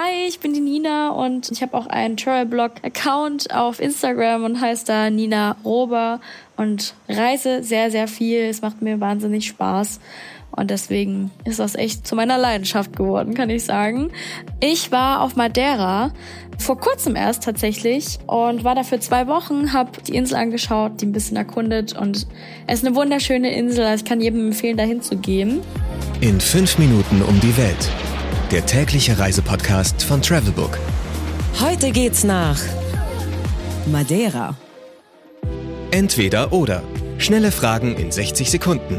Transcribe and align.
Hi, 0.00 0.28
ich 0.28 0.38
bin 0.38 0.54
die 0.54 0.60
Nina 0.60 1.10
und 1.10 1.50
ich 1.50 1.60
habe 1.60 1.76
auch 1.76 1.88
einen 1.88 2.16
Travel-Blog-Account 2.16 3.52
auf 3.52 3.80
Instagram 3.80 4.44
und 4.44 4.60
heißt 4.60 4.88
da 4.88 5.10
Nina 5.10 5.56
Rober 5.64 6.20
und 6.56 6.94
reise 7.08 7.64
sehr, 7.64 7.90
sehr 7.90 8.06
viel. 8.06 8.42
Es 8.42 8.62
macht 8.62 8.80
mir 8.80 9.00
wahnsinnig 9.00 9.48
Spaß. 9.48 9.98
Und 10.52 10.70
deswegen 10.70 11.32
ist 11.44 11.58
das 11.58 11.74
echt 11.74 12.06
zu 12.06 12.14
meiner 12.14 12.38
Leidenschaft 12.38 12.96
geworden, 12.96 13.34
kann 13.34 13.50
ich 13.50 13.64
sagen. 13.64 14.12
Ich 14.60 14.92
war 14.92 15.20
auf 15.20 15.34
Madeira 15.34 16.12
vor 16.58 16.78
kurzem 16.78 17.16
erst 17.16 17.42
tatsächlich 17.42 18.20
und 18.28 18.62
war 18.62 18.76
da 18.76 18.84
für 18.84 19.00
zwei 19.00 19.26
Wochen, 19.26 19.72
habe 19.72 19.90
die 20.06 20.14
Insel 20.14 20.36
angeschaut, 20.36 21.00
die 21.00 21.06
ein 21.06 21.12
bisschen 21.12 21.36
erkundet 21.36 21.98
und 21.98 22.28
es 22.68 22.78
ist 22.78 22.86
eine 22.86 22.94
wunderschöne 22.94 23.52
Insel. 23.52 23.84
Also 23.84 24.04
ich 24.04 24.08
kann 24.08 24.20
jedem 24.20 24.46
empfehlen, 24.46 24.76
dahin 24.76 25.02
zu 25.02 25.16
gehen. 25.16 25.60
In 26.20 26.40
fünf 26.40 26.78
Minuten 26.78 27.20
um 27.22 27.40
die 27.40 27.56
Welt. 27.56 27.90
Der 28.50 28.64
tägliche 28.64 29.18
Reisepodcast 29.18 30.02
von 30.02 30.22
Travelbook. 30.22 30.78
Heute 31.60 31.90
geht's 31.90 32.24
nach 32.24 32.58
Madeira. 33.92 34.56
Entweder 35.90 36.50
oder. 36.50 36.82
Schnelle 37.18 37.52
Fragen 37.52 37.96
in 37.96 38.10
60 38.10 38.50
Sekunden. 38.50 38.96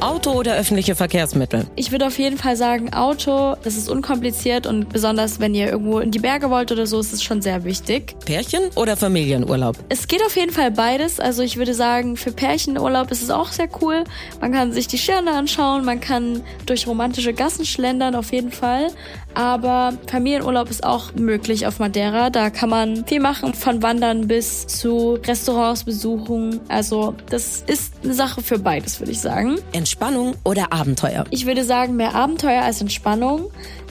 Auto 0.00 0.32
oder 0.32 0.56
öffentliche 0.56 0.94
Verkehrsmittel? 0.94 1.66
Ich 1.76 1.92
würde 1.92 2.06
auf 2.06 2.18
jeden 2.18 2.38
Fall 2.38 2.56
sagen 2.56 2.92
Auto. 2.94 3.54
Das 3.62 3.76
ist 3.76 3.90
unkompliziert 3.90 4.66
und 4.66 4.88
besonders 4.88 5.40
wenn 5.40 5.54
ihr 5.54 5.68
irgendwo 5.68 5.98
in 5.98 6.10
die 6.10 6.18
Berge 6.18 6.48
wollt 6.48 6.72
oder 6.72 6.86
so, 6.86 7.00
ist 7.00 7.12
es 7.12 7.22
schon 7.22 7.42
sehr 7.42 7.64
wichtig. 7.64 8.16
Pärchen 8.24 8.62
oder 8.76 8.96
Familienurlaub? 8.96 9.76
Es 9.90 10.08
geht 10.08 10.22
auf 10.24 10.36
jeden 10.36 10.52
Fall 10.52 10.70
beides. 10.70 11.20
Also 11.20 11.42
ich 11.42 11.58
würde 11.58 11.74
sagen, 11.74 12.16
für 12.16 12.32
Pärchenurlaub 12.32 13.10
ist 13.10 13.22
es 13.22 13.30
auch 13.30 13.52
sehr 13.52 13.68
cool. 13.82 14.04
Man 14.40 14.52
kann 14.52 14.72
sich 14.72 14.88
die 14.88 14.98
Sterne 14.98 15.32
anschauen, 15.32 15.84
man 15.84 16.00
kann 16.00 16.42
durch 16.64 16.86
romantische 16.86 17.34
Gassen 17.34 17.66
schlendern, 17.66 18.14
auf 18.14 18.32
jeden 18.32 18.52
Fall. 18.52 18.88
Aber 19.34 19.92
Familienurlaub 20.08 20.70
ist 20.70 20.82
auch 20.82 21.14
möglich 21.14 21.66
auf 21.66 21.78
Madeira. 21.78 22.30
Da 22.30 22.50
kann 22.50 22.68
man 22.68 23.06
viel 23.06 23.20
machen, 23.20 23.54
von 23.54 23.82
Wandern 23.82 24.26
bis 24.26 24.66
zu 24.66 25.18
Restaurants 25.24 25.84
besuchen. 25.84 26.60
Also 26.68 27.14
das 27.28 27.62
ist 27.66 27.94
eine 28.02 28.14
Sache 28.14 28.42
für 28.42 28.58
beides, 28.58 28.98
würde 28.98 29.12
ich 29.12 29.20
sagen. 29.20 29.58
Entspannung 29.90 30.36
oder 30.44 30.72
Abenteuer? 30.72 31.24
Ich 31.30 31.46
würde 31.46 31.64
sagen, 31.64 31.96
mehr 31.96 32.14
Abenteuer 32.14 32.62
als 32.62 32.80
Entspannung 32.80 33.50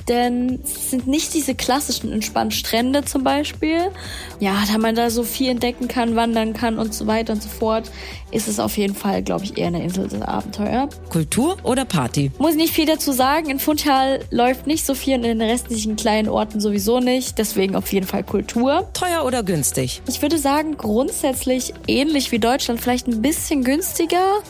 denn 0.10 0.60
es 0.64 0.90
sind 0.90 1.08
nicht 1.08 1.34
diese 1.34 1.54
klassischen 1.54 2.12
entspannten 2.12 2.52
Strände 2.52 3.06
zum 3.06 3.24
Beispiel. 3.24 3.92
Ja, 4.40 4.56
da 4.72 4.80
man 4.80 4.96
da 4.96 5.10
so 5.12 5.24
viel 5.24 5.50
entdecken 5.50 5.88
kann, 5.88 6.16
wandern 6.16 6.54
kann 6.54 6.80
und 6.80 6.94
so 6.94 7.06
weiter 7.06 7.34
und 7.34 7.44
so 7.44 7.50
fort, 7.50 7.92
ist 8.32 8.48
es 8.48 8.60
auf 8.60 8.78
jeden 8.78 8.96
Fall, 8.96 9.22
glaube 9.22 9.46
ich, 9.46 9.58
eher 9.58 9.68
eine 9.68 9.84
Insel 9.84 10.08
des 10.08 10.22
Abenteuer. 10.22 10.90
Kultur 11.10 11.58
oder 11.64 11.86
Party? 11.86 12.32
Muss 12.40 12.52
ich 12.52 12.58
nicht 12.58 12.74
viel 12.74 12.88
dazu 12.88 13.12
sagen. 13.12 13.50
In 13.50 13.60
Funchal 13.60 14.22
läuft 14.32 14.66
nicht 14.66 14.86
so 14.86 14.96
viel 14.96 15.14
in 15.14 15.22
den 15.22 15.42
restlichen 15.42 15.96
kleinen 15.96 16.28
Orten 16.28 16.60
sowieso 16.60 17.00
nicht. 17.00 17.38
Deswegen 17.38 17.76
auf 17.76 17.94
jeden 17.94 18.08
Fall 18.08 18.24
Kultur. 18.24 18.90
Teuer 18.94 19.26
oder 19.26 19.44
günstig? 19.44 20.02
Ich 20.08 20.22
würde 20.24 20.40
sagen, 20.40 20.76
grundsätzlich 20.76 21.74
ähnlich 21.88 22.32
wie 22.32 22.40
Deutschland, 22.40 22.82
vielleicht 22.82 23.08
ein 23.08 23.22
bisschen 23.22 23.64
günstiger. 23.64 24.42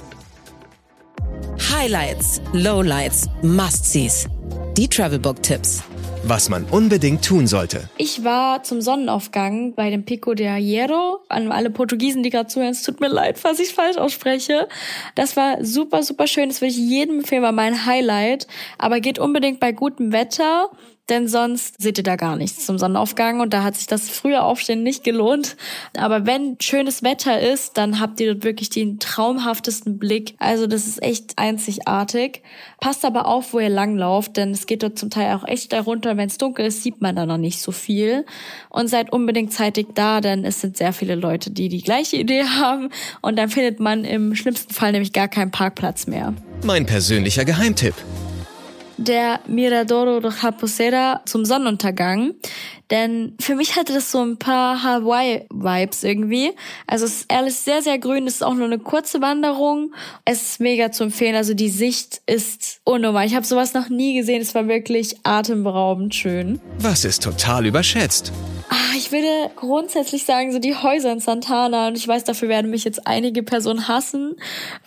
Highlights, 1.79 2.41
Lowlights, 2.51 3.29
Must-Sees. 3.41 4.27
Die 4.75 4.89
Travelbook-Tipps. 4.89 5.81
Was 6.23 6.49
man 6.49 6.65
unbedingt 6.65 7.23
tun 7.23 7.47
sollte. 7.47 7.89
Ich 7.95 8.25
war 8.25 8.63
zum 8.63 8.81
Sonnenaufgang 8.81 9.75
bei 9.75 9.89
dem 9.89 10.03
Pico 10.03 10.33
de 10.33 10.57
Hierro. 10.57 11.21
An 11.29 11.49
alle 11.53 11.69
Portugiesen, 11.69 12.21
die 12.21 12.31
gerade 12.31 12.49
zuhören, 12.49 12.71
es 12.71 12.83
tut 12.83 12.99
mir 12.99 13.07
leid, 13.07 13.39
falls 13.39 13.61
ich 13.61 13.73
falsch 13.73 13.95
ausspreche. 13.95 14.67
Das 15.15 15.37
war 15.37 15.63
super, 15.63 16.03
super 16.03 16.27
schön. 16.27 16.49
Das 16.49 16.59
würde 16.59 16.73
ich 16.73 16.77
jedem 16.77 17.19
empfehlen, 17.19 17.43
war 17.43 17.53
mein 17.53 17.85
Highlight. 17.85 18.47
Aber 18.77 18.99
geht 18.99 19.17
unbedingt 19.17 19.61
bei 19.61 19.71
gutem 19.71 20.11
Wetter 20.11 20.71
denn 21.09 21.27
sonst 21.27 21.81
seht 21.81 21.97
ihr 21.97 22.03
da 22.03 22.15
gar 22.15 22.35
nichts 22.35 22.65
zum 22.65 22.77
Sonnenaufgang 22.77 23.39
und 23.39 23.53
da 23.53 23.63
hat 23.63 23.75
sich 23.75 23.87
das 23.87 24.09
frühe 24.09 24.41
Aufstehen 24.41 24.83
nicht 24.83 25.03
gelohnt. 25.03 25.57
Aber 25.97 26.25
wenn 26.25 26.57
schönes 26.59 27.03
Wetter 27.03 27.39
ist, 27.39 27.77
dann 27.77 27.99
habt 27.99 28.19
ihr 28.19 28.33
dort 28.33 28.43
wirklich 28.43 28.69
den 28.69 28.99
traumhaftesten 28.99 29.97
Blick. 29.99 30.35
Also 30.39 30.67
das 30.67 30.87
ist 30.87 31.01
echt 31.01 31.37
einzigartig. 31.37 32.41
Passt 32.79 33.05
aber 33.05 33.25
auf, 33.27 33.53
wo 33.53 33.59
ihr 33.59 33.69
langlauft, 33.69 34.37
denn 34.37 34.51
es 34.51 34.65
geht 34.65 34.83
dort 34.83 34.97
zum 34.97 35.09
Teil 35.09 35.35
auch 35.35 35.47
echt 35.47 35.73
darunter. 35.73 36.17
Wenn 36.17 36.27
es 36.27 36.37
dunkel 36.37 36.65
ist, 36.65 36.83
sieht 36.83 37.01
man 37.01 37.15
da 37.15 37.25
noch 37.25 37.37
nicht 37.37 37.61
so 37.61 37.71
viel. 37.71 38.25
Und 38.69 38.89
seid 38.89 39.11
unbedingt 39.11 39.53
zeitig 39.53 39.87
da, 39.95 40.21
denn 40.21 40.45
es 40.45 40.61
sind 40.61 40.77
sehr 40.77 40.93
viele 40.93 41.15
Leute, 41.15 41.51
die 41.51 41.69
die 41.69 41.81
gleiche 41.81 42.17
Idee 42.17 42.43
haben 42.43 42.89
und 43.21 43.37
dann 43.37 43.49
findet 43.49 43.79
man 43.79 44.03
im 44.03 44.35
schlimmsten 44.35 44.73
Fall 44.73 44.91
nämlich 44.91 45.13
gar 45.13 45.27
keinen 45.27 45.51
Parkplatz 45.51 46.07
mehr. 46.07 46.33
Mein 46.63 46.85
persönlicher 46.85 47.45
Geheimtipp 47.45 47.95
der 48.99 49.39
Miradoro 49.47 50.19
de 50.19 50.31
Raposera 50.41 51.21
zum 51.25 51.45
Sonnenuntergang. 51.45 52.35
Denn 52.91 53.35
für 53.39 53.55
mich 53.55 53.75
hatte 53.75 53.93
das 53.93 54.11
so 54.11 54.19
ein 54.19 54.37
paar 54.37 54.83
Hawaii-Vibes 54.83 56.03
irgendwie. 56.03 56.51
Also 56.87 57.05
es 57.05 57.21
ist 57.21 57.31
ehrlich 57.31 57.55
sehr, 57.55 57.83
sehr 57.83 57.99
grün. 57.99 58.25
Es 58.25 58.35
ist 58.35 58.43
auch 58.43 58.55
nur 58.55 58.65
eine 58.65 58.79
kurze 58.79 59.21
Wanderung. 59.21 59.93
Es 60.25 60.41
ist 60.41 60.59
mega 60.59 60.91
zu 60.91 61.03
empfehlen. 61.03 61.35
Also 61.35 61.53
die 61.53 61.69
Sicht 61.69 62.21
ist 62.25 62.81
unnormal. 62.83 63.27
Ich 63.27 63.35
habe 63.35 63.45
sowas 63.45 63.73
noch 63.75 63.89
nie 63.89 64.15
gesehen. 64.17 64.41
Es 64.41 64.55
war 64.55 64.67
wirklich 64.67 65.17
atemberaubend 65.23 66.15
schön. 66.15 66.59
Was 66.79 67.05
ist 67.05 67.23
total 67.23 67.67
überschätzt? 67.67 68.31
Ah, 68.69 68.95
ich 68.97 69.11
würde 69.11 69.51
grundsätzlich 69.55 70.25
sagen, 70.25 70.51
so 70.51 70.57
die 70.57 70.75
Häuser 70.75 71.11
in 71.11 71.19
Santana. 71.19 71.87
Und 71.87 71.97
ich 71.97 72.07
weiß, 72.07 72.23
dafür 72.23 72.49
werden 72.49 72.71
mich 72.71 72.85
jetzt 72.85 73.05
einige 73.05 73.43
Personen 73.43 73.87
hassen, 73.87 74.35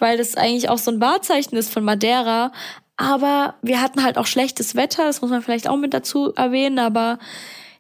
weil 0.01 0.19
das 0.19 0.35
eigentlich 0.35 0.69
auch 0.69 0.79
so 0.79 0.91
ein 0.91 1.01
Wahrzeichen 1.01 1.57
ist 1.57 1.73
von 1.73 1.85
Madeira. 1.85 2.51
Aber 2.97 3.55
wir 3.63 3.81
hatten 3.81 4.03
halt 4.03 4.19
auch 4.19 4.27
schlechtes 4.27 4.75
Wetter, 4.75 5.05
das 5.05 5.23
muss 5.23 5.31
man 5.31 5.43
vielleicht 5.43 5.69
auch 5.69 5.77
mit 5.77 5.95
dazu 5.95 6.33
erwähnen, 6.35 6.79
aber 6.79 7.19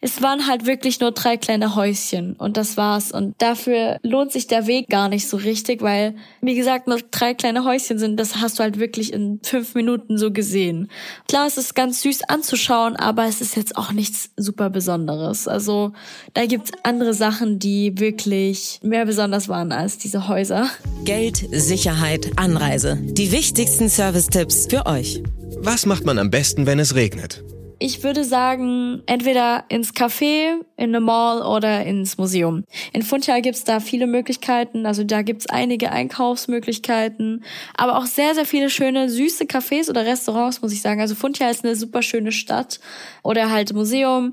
es 0.05 0.21
waren 0.21 0.49
halt 0.49 0.67
wirklich 0.67 0.99
nur 0.99 1.13
drei 1.13 1.37
kleine 1.37 1.77
Häuschen 1.77 2.35
und 2.35 2.57
das 2.57 2.77
war's. 2.77 3.13
Und 3.13 3.41
dafür 3.41 3.99
lohnt 4.03 4.33
sich 4.33 4.49
der 4.49 4.67
Weg 4.67 4.89
gar 4.89 5.09
nicht 5.09 5.29
so 5.29 5.37
richtig, 5.37 5.81
weil, 5.81 6.17
wie 6.41 6.57
gesagt, 6.57 6.89
nur 6.89 6.99
drei 7.13 7.35
kleine 7.35 7.65
Häuschen 7.65 8.01
sind. 8.01 8.19
Das 8.19 8.39
hast 8.39 8.59
du 8.59 8.65
halt 8.65 8.81
wirklich 8.81 9.13
in 9.13 9.39
fünf 9.45 9.77
Minuten 9.77 10.19
so 10.19 10.33
gesehen. 10.33 10.91
Klar, 11.29 11.47
es 11.47 11.57
ist 11.57 11.77
ganz 11.77 12.03
süß 12.03 12.25
anzuschauen, 12.25 12.97
aber 12.97 13.27
es 13.27 13.41
ist 13.41 13.55
jetzt 13.55 13.77
auch 13.77 13.93
nichts 13.93 14.31
super 14.37 14.71
Besonderes. 14.71 15.47
Also 15.47 15.93
da 16.35 16.47
gibt's 16.47 16.73
andere 16.83 17.15
Sachen, 17.15 17.61
die 17.61 18.01
wirklich 18.01 18.81
mehr 18.83 19.07
besonders 19.07 19.49
waren 19.49 19.71
als 19.71 19.99
diese 19.99 20.27
Häuser. 20.27 20.69
Geld, 21.05 21.47
Sicherheit, 21.53 22.33
Anreise. 22.35 22.99
Die 23.01 23.31
wichtigsten 23.31 23.89
Service-Tipps 23.89 24.67
für 24.69 24.87
euch. 24.87 25.23
Was 25.59 25.87
macht 25.87 26.05
man 26.05 26.19
am 26.19 26.31
besten, 26.31 26.67
wenn 26.67 26.81
es 26.81 26.97
regnet? 26.97 27.45
Ich 27.85 28.05
würde 28.05 28.23
sagen, 28.23 29.03
entweder 29.07 29.65
ins 29.69 29.93
Café, 29.93 30.61
in 30.77 30.91
eine 30.91 31.01
Mall 31.01 31.43
oder 31.43 31.85
ins 31.85 32.17
Museum. 32.17 32.63
In 32.93 33.03
Funchal 33.03 33.43
gibt's 33.43 33.65
da 33.65 33.81
viele 33.81 34.07
Möglichkeiten, 34.07 34.87
also 34.87 35.03
da 35.03 35.23
gibt's 35.23 35.49
einige 35.49 35.91
Einkaufsmöglichkeiten, 35.91 37.43
aber 37.75 37.99
auch 37.99 38.07
sehr, 38.07 38.37
sehr 38.37 38.45
viele 38.45 38.71
schöne, 38.71 39.11
süße 39.11 39.47
Cafés 39.47 39.91
oder 39.91 40.07
Restaurants, 40.07 40.63
muss 40.63 40.73
ich 40.73 40.81
sagen. 40.81 41.01
Also 41.01 41.17
Funchal 41.17 41.51
ist 41.51 41.65
eine 41.65 41.75
super 41.75 42.03
schöne 42.03 42.31
Stadt 42.31 42.79
oder 43.25 43.51
halt 43.51 43.73
Museum. 43.73 44.33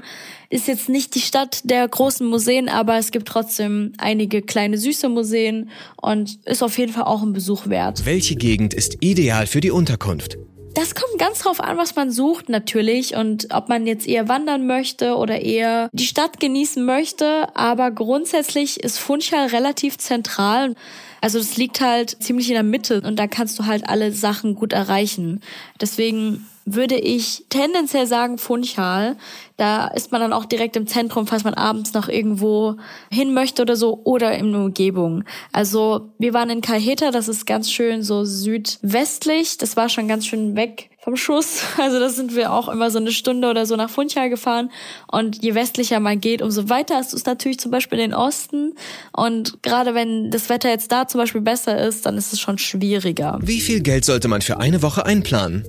Ist 0.52 0.68
jetzt 0.68 0.88
nicht 0.88 1.16
die 1.16 1.20
Stadt 1.20 1.62
der 1.64 1.88
großen 1.88 2.28
Museen, 2.28 2.70
aber 2.70 3.00
es 3.00 3.10
gibt 3.10 3.28
trotzdem 3.28 3.94
einige 3.98 4.44
kleine 4.44 4.78
süße 4.78 5.10
Museen 5.10 5.72
und 6.00 6.38
ist 6.46 6.62
auf 6.62 6.78
jeden 6.78 6.94
Fall 6.94 7.06
auch 7.06 7.24
ein 7.24 7.34
Besuch 7.34 7.66
wert. 7.66 8.06
Welche 8.06 8.36
Gegend 8.36 8.76
ist 8.76 8.98
ideal 9.02 9.48
für 9.48 9.60
die 9.60 9.72
Unterkunft? 9.72 10.38
Das 10.74 10.96
kommt 10.96 11.18
ganz 11.18 11.40
drauf 11.40 11.60
an, 11.60 11.78
was 11.78 11.96
man 11.96 12.12
sucht 12.12 12.48
natürlich 12.48 13.16
und 13.16 13.48
ob 13.52 13.70
man 13.70 13.88
jetzt 13.88 14.08
eher 14.08 14.28
wandern 14.28 14.68
möchte 14.68 15.16
oder 15.16 15.42
eher 15.42 15.90
die 15.94 16.06
Stadt 16.06 16.40
genießen 16.40 16.86
möchte. 16.86 17.48
Aber 17.56 17.92
grundsätzlich 17.92 18.84
ist 18.84 19.00
Funchal 19.00 19.48
relativ 19.48 19.98
zentral. 19.98 20.76
Also 21.22 21.38
das 21.40 21.58
liegt 21.58 21.82
halt 21.82 22.22
ziemlich 22.24 22.48
in 22.50 22.54
der 22.54 22.64
Mitte 22.64 23.02
und 23.02 23.18
da 23.18 23.28
kannst 23.28 23.60
du 23.60 23.66
halt 23.66 23.90
alle 23.90 24.12
Sachen 24.12 24.56
gut 24.56 24.72
erreichen. 24.72 25.42
Deswegen 25.82 26.48
würde 26.76 26.96
ich 26.96 27.46
tendenziell 27.50 28.08
sagen 28.08 28.38
Funchal. 28.38 29.16
Da 29.58 29.88
ist 29.88 30.12
man 30.12 30.22
dann 30.22 30.34
auch 30.34 30.46
direkt 30.46 30.76
im 30.76 30.88
Zentrum, 30.88 31.28
falls 31.28 31.44
man 31.44 31.54
abends 31.54 31.94
noch 31.94 32.08
irgendwo 32.08 32.76
hin 33.12 33.34
möchte 33.34 33.62
oder 33.62 33.76
so 33.76 34.02
oder 34.04 34.34
in 34.38 34.52
der 34.52 34.62
Umgebung. 34.62 35.24
Also 35.52 36.12
wir 36.18 36.34
waren 36.34 36.50
in 36.50 36.62
Calheta, 36.62 37.12
das 37.12 37.28
ist 37.28 37.46
ganz 37.46 37.72
schön 37.72 38.04
so 38.04 38.24
südwestlich. 38.24 39.58
Das 39.58 39.76
war 39.76 39.90
schon 39.90 40.08
ganz 40.08 40.26
schön 40.26 40.56
weg 40.56 40.90
vom 41.00 41.16
Schuss. 41.16 41.64
Also 41.80 42.00
da 42.00 42.10
sind 42.10 42.36
wir 42.36 42.52
auch 42.52 42.68
immer 42.68 42.92
so 42.92 43.00
eine 43.00 43.12
Stunde 43.12 43.50
oder 43.50 43.66
so 43.66 43.76
nach 43.76 43.90
Funchal 43.90 44.30
gefahren. 44.30 44.70
Und 45.12 45.42
je 45.42 45.56
westlicher 45.56 46.00
man 46.00 46.20
geht, 46.20 46.42
umso 46.42 46.70
weiter 46.70 46.96
hast 46.96 47.14
du 47.14 47.18
es 47.18 47.26
natürlich 47.26 47.60
zum 47.60 47.72
Beispiel 47.72 48.00
in 48.00 48.12
den 48.12 48.14
Osten. 48.14 48.76
Und 49.14 49.64
gerade 49.64 49.96
wenn 49.96 50.30
das 50.30 50.50
Wetter 50.50 50.70
jetzt 50.70 50.92
da 50.92 51.08
zum 51.08 51.20
Beispiel 51.20 51.42
besser 51.42 51.78
ist, 51.78 52.06
dann 52.06 52.18
ist 52.18 52.34
es 52.34 52.40
schon 52.40 52.58
schwieriger. 52.58 53.40
Wie 53.42 53.62
viel 53.62 53.82
Geld 53.82 54.06
sollte 54.06 54.28
man 54.28 54.42
für 54.42 54.60
eine 54.60 54.82
Woche 54.82 55.06
einplanen? 55.06 55.64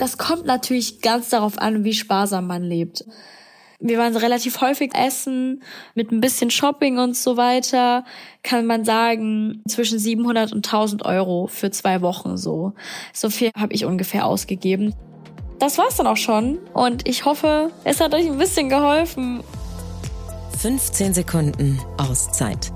Das 0.00 0.16
kommt 0.16 0.46
natürlich 0.46 1.02
ganz 1.02 1.28
darauf 1.28 1.58
an, 1.58 1.84
wie 1.84 1.92
sparsam 1.92 2.46
man 2.46 2.62
lebt. 2.62 3.04
Wir 3.80 3.98
waren 3.98 4.16
relativ 4.16 4.62
häufig 4.62 4.94
essen, 4.94 5.62
mit 5.94 6.10
ein 6.10 6.22
bisschen 6.22 6.50
Shopping 6.50 6.98
und 6.98 7.14
so 7.14 7.36
weiter, 7.36 8.04
kann 8.42 8.64
man 8.64 8.86
sagen, 8.86 9.62
zwischen 9.68 9.98
700 9.98 10.52
und 10.52 10.66
1000 10.66 11.04
Euro 11.04 11.48
für 11.48 11.70
zwei 11.70 12.00
Wochen 12.00 12.38
so. 12.38 12.72
So 13.12 13.28
viel 13.28 13.50
habe 13.54 13.74
ich 13.74 13.84
ungefähr 13.84 14.24
ausgegeben. 14.24 14.94
das 15.58 15.76
war's 15.76 15.96
dann 15.96 16.06
auch 16.06 16.16
schon. 16.16 16.58
Und 16.72 17.06
ich 17.06 17.26
hoffe, 17.26 17.70
es 17.84 18.00
hat 18.00 18.14
euch 18.14 18.26
ein 18.26 18.38
bisschen 18.38 18.70
geholfen. 18.70 19.42
15 20.58 21.12
Sekunden 21.12 21.78
Auszeit 21.98 22.72